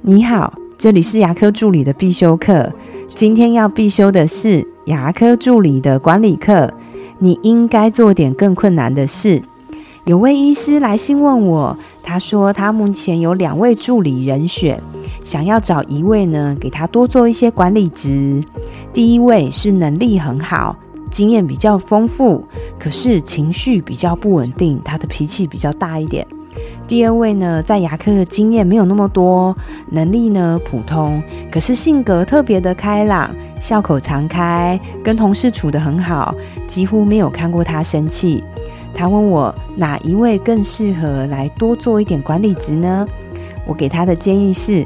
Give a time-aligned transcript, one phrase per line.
[0.00, 2.72] 你好，这里是牙科助理的必修课。
[3.14, 6.72] 今天要必修的是牙科助理的管理课。
[7.18, 9.42] 你应该做点更困难的事。
[10.04, 14.80] 有位医师来信问我，他说他目前有两位助理人选，
[15.24, 18.42] 想要找一位呢，给他多做一些管理职。
[18.92, 20.76] 第一位是能力很好，
[21.10, 22.44] 经验比较丰富，
[22.78, 26.24] 可是情绪比较不稳定，他的脾气比较大一点。
[26.88, 29.54] 第二位呢，在牙科的经验没有那么多，
[29.90, 31.22] 能力呢普通，
[31.52, 36.34] 可是性格特别的开朗，笑口常开，跟同事处得很好，
[36.66, 38.42] 几乎没有看过他生气。
[38.94, 43.06] 他问我哪一位更适合来多做一点管理职呢？
[43.66, 44.82] 我给他的建议是，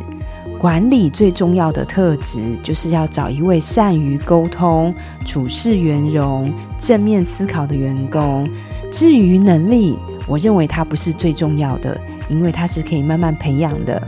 [0.59, 4.93] 管理最重要的特质就是要找一位善于沟通、
[5.25, 8.51] 处事圆融、正面思考的员工。
[8.91, 14.03] 至于能力，我认为它不是最重要的，因为它是可以慢慢培养的。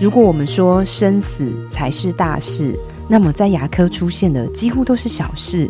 [0.00, 5.68] 如果我们说生死才是大事，那么在牙科出现的几乎都是小事，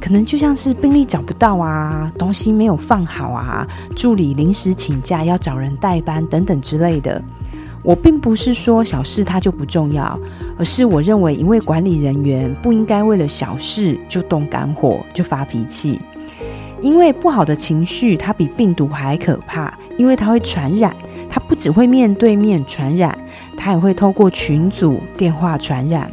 [0.00, 7.22] 可能就像是病历找不到啊，东西没有放好啊，助理临时请假要找人代班等等之类的。
[7.84, 10.18] 我并不是说小事它就不重要，
[10.58, 16.00] 而是我认为一位管理人员不应该为了小事就动肝火，就发脾气。
[16.82, 20.94] 因为不好的情绪，它比病毒还可怕，因为它会传染。
[21.30, 23.16] 它不只会面对面传染，
[23.56, 26.10] 它也会透过群组电话传染。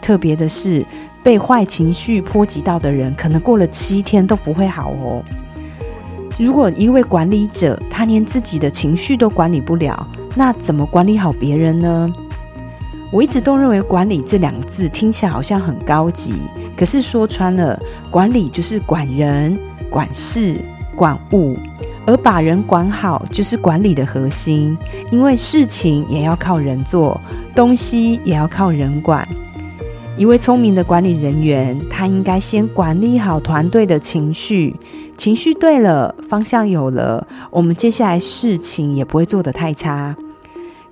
[0.00, 0.82] 特别的是，
[1.22, 5.22] 被坏情绪波及到的人，可能过了七天都不会好哦。
[6.38, 12.10] 如果一位管理者他连自己的情绪都管理不了，那怎么管理好别人呢？
[13.10, 16.32] 我一直都认为“管理”这两个字听起来好像很高级，
[16.74, 17.78] 可是说穿了，
[18.10, 19.58] 管理就是管人。
[19.92, 20.56] 管事、
[20.96, 21.54] 管物，
[22.06, 24.76] 而把人管好就是管理的核心。
[25.10, 27.20] 因为事情也要靠人做，
[27.54, 29.28] 东西也要靠人管。
[30.16, 34.74] 一位聪明的管理人员，他应该先管理好团队的情绪，
[35.18, 40.16] 情绪对了，方向有了，我们接下来事情也不会做得太差。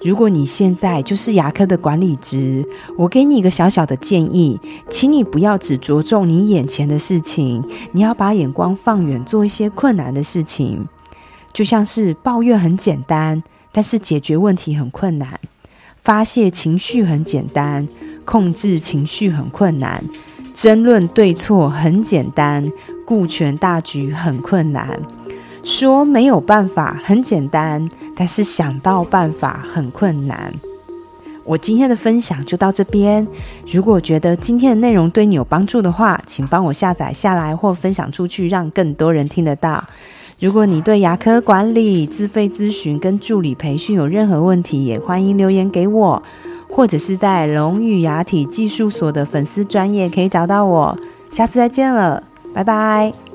[0.03, 2.67] 如果你现在就是牙科的管理职，
[2.97, 7.63] 我给你一个小小的建议，请你不要只着重你眼前的事情，
[7.93, 10.89] 你要把眼光放远，做一些困难的事情。
[11.53, 15.29] 就像是抱怨很简单，但是解决问题很困难；
[15.97, 17.87] 发泄情绪很简单，
[18.25, 20.03] 控制情绪很困难；
[20.55, 22.73] 争论对错很简单，
[23.05, 24.99] 顾全大局很困难。
[25.63, 30.53] 说没有办法很简单，但是想到办法很困难。
[31.45, 33.27] 我今天的分享就到这边。
[33.71, 39.85] 如果觉得今天的内容对你有帮助的话，请帮我下载下来或分享出去，让更多人听得到。
[40.39, 46.23] 如果你对牙科管理、自费咨询跟助理培训有任何问题，也欢迎留言给我，
[46.69, 50.97] 或者是在龙语牙体技术所的粉丝专业可以找到我。
[51.31, 52.23] 下次再见了，
[52.55, 53.30] 拜拜。